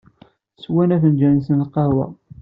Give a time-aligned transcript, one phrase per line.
[0.63, 2.05] Swan afenǧal-nsen n lqahwa.